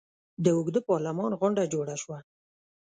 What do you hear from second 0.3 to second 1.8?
د اوږده پارلمان غونډه